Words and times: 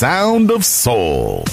sound 0.00 0.50
of 0.50 0.64
soul. 0.64 1.44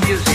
music. 0.00 0.33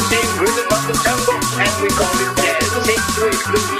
the 0.00 0.06
same 0.08 0.40
rhythm 0.40 0.66
of 0.72 0.86
the 0.86 0.94
tango 1.04 1.34
and 1.60 1.82
we 1.82 1.88
call 1.88 2.14
it 2.14 2.36
dancing 2.36 3.00
to 3.14 3.28
a 3.28 3.68
blues. 3.68 3.79